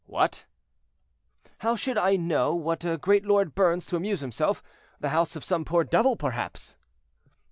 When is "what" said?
0.07-0.47, 2.55-2.83